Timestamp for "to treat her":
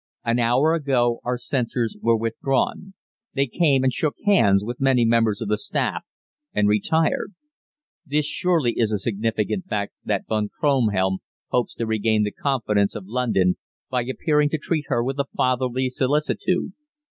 14.49-15.03